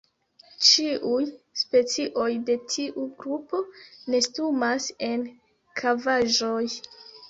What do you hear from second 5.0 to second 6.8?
en kavaĵoj.